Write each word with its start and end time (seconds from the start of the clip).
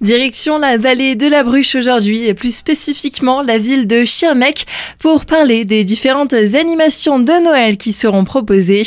Direction 0.00 0.58
la 0.58 0.76
vallée 0.76 1.16
de 1.16 1.26
la 1.26 1.42
Bruche 1.42 1.74
aujourd'hui 1.74 2.24
et 2.24 2.32
plus 2.32 2.54
spécifiquement 2.54 3.42
la 3.42 3.58
ville 3.58 3.88
de 3.88 4.04
Schirmeck 4.04 4.64
pour 5.00 5.26
parler 5.26 5.64
des 5.64 5.82
différentes 5.82 6.34
animations 6.34 7.18
de 7.18 7.32
Noël 7.42 7.76
qui 7.76 7.92
seront 7.92 8.22
proposées. 8.22 8.84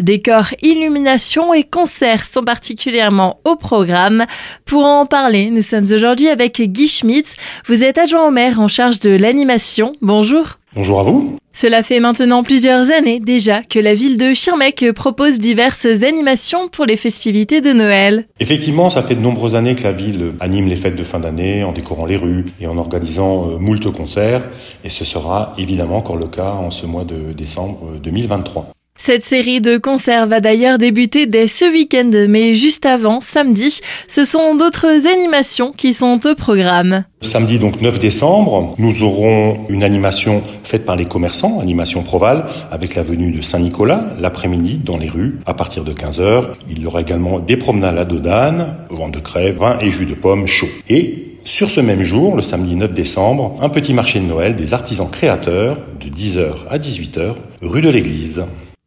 Décors, 0.00 0.54
illuminations 0.62 1.52
et 1.52 1.64
concerts 1.64 2.24
sont 2.24 2.44
particulièrement 2.44 3.40
au 3.44 3.56
programme. 3.56 4.24
Pour 4.64 4.86
en 4.86 5.04
parler, 5.04 5.50
nous 5.50 5.60
sommes 5.60 5.92
aujourd'hui 5.92 6.28
avec 6.28 6.58
Guy 6.62 6.88
Schmitz. 6.88 7.36
Vous 7.66 7.82
êtes 7.82 7.98
adjoint 7.98 8.26
au 8.26 8.30
maire 8.30 8.58
en 8.58 8.68
charge 8.68 9.00
de 9.00 9.10
l'animation. 9.10 9.92
Bonjour. 10.00 10.58
Bonjour 10.74 11.00
à 11.00 11.02
vous. 11.02 11.36
Cela 11.56 11.84
fait 11.84 12.00
maintenant 12.00 12.42
plusieurs 12.42 12.90
années 12.90 13.20
déjà 13.20 13.62
que 13.62 13.78
la 13.78 13.94
ville 13.94 14.18
de 14.18 14.34
Schirmeck 14.34 14.90
propose 14.92 15.38
diverses 15.38 15.86
animations 15.86 16.68
pour 16.68 16.84
les 16.84 16.96
festivités 16.96 17.60
de 17.60 17.72
Noël. 17.72 18.26
Effectivement, 18.40 18.90
ça 18.90 19.02
fait 19.02 19.14
de 19.14 19.20
nombreuses 19.20 19.54
années 19.54 19.76
que 19.76 19.84
la 19.84 19.92
ville 19.92 20.32
anime 20.40 20.66
les 20.66 20.74
fêtes 20.74 20.96
de 20.96 21.04
fin 21.04 21.20
d'année 21.20 21.62
en 21.62 21.70
décorant 21.70 22.06
les 22.06 22.16
rues 22.16 22.46
et 22.60 22.66
en 22.66 22.76
organisant 22.76 23.50
euh, 23.50 23.58
moult 23.58 23.88
concerts. 23.92 24.42
Et 24.82 24.88
ce 24.88 25.04
sera 25.04 25.54
évidemment 25.56 25.98
encore 25.98 26.16
le 26.16 26.26
cas 26.26 26.50
en 26.50 26.72
ce 26.72 26.86
mois 26.86 27.04
de 27.04 27.32
décembre 27.32 27.92
2023. 28.02 28.73
Cette 29.06 29.22
série 29.22 29.60
de 29.60 29.76
concerts 29.76 30.26
va 30.26 30.40
d'ailleurs 30.40 30.78
débuter 30.78 31.26
dès 31.26 31.46
ce 31.46 31.66
week-end, 31.66 32.10
mais 32.26 32.54
juste 32.54 32.86
avant, 32.86 33.20
samedi, 33.20 33.80
ce 34.08 34.24
sont 34.24 34.54
d'autres 34.54 35.06
animations 35.06 35.72
qui 35.76 35.92
sont 35.92 36.18
au 36.26 36.34
programme. 36.34 37.04
Samedi 37.20 37.58
donc 37.58 37.82
9 37.82 37.98
décembre, 37.98 38.72
nous 38.78 39.02
aurons 39.02 39.66
une 39.68 39.84
animation 39.84 40.42
faite 40.62 40.86
par 40.86 40.96
les 40.96 41.04
commerçants, 41.04 41.60
animation 41.60 42.02
Proval, 42.02 42.46
avec 42.70 42.94
la 42.94 43.02
venue 43.02 43.30
de 43.30 43.42
Saint-Nicolas 43.42 44.06
l'après-midi 44.18 44.80
dans 44.82 44.96
les 44.96 45.10
rues 45.10 45.38
à 45.44 45.52
partir 45.52 45.84
de 45.84 45.92
15h. 45.92 46.44
Il 46.70 46.80
y 46.80 46.86
aura 46.86 47.02
également 47.02 47.40
des 47.40 47.58
promenades 47.58 47.98
à 47.98 48.06
dos 48.06 48.20
d'âne, 48.20 48.74
vente 48.88 49.12
de 49.12 49.20
crêpes, 49.20 49.58
vin 49.58 49.76
et 49.82 49.90
jus 49.90 50.06
de 50.06 50.14
pommes 50.14 50.46
chaud. 50.46 50.70
Et 50.88 51.36
sur 51.44 51.70
ce 51.70 51.82
même 51.82 52.04
jour, 52.04 52.36
le 52.36 52.42
samedi 52.42 52.74
9 52.74 52.94
décembre, 52.94 53.58
un 53.60 53.68
petit 53.68 53.92
marché 53.92 54.18
de 54.18 54.24
Noël 54.24 54.56
des 54.56 54.72
artisans 54.72 55.10
créateurs 55.10 55.76
de 56.00 56.08
10h 56.08 56.52
à 56.70 56.78
18h, 56.78 57.34
rue 57.60 57.82
de 57.82 57.90
l'église. 57.90 58.44